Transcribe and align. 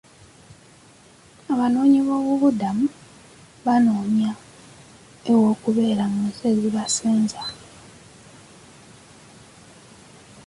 Abanoonyiboobubudamu 1.51 2.85
banoonya 3.65 4.31
ew'okubeera 5.31 6.03
mu 6.13 6.19
nsi 6.27 6.43
ezibasenza. 6.53 7.43